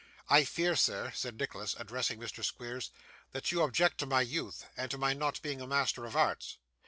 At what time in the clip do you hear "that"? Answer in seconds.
3.33-3.51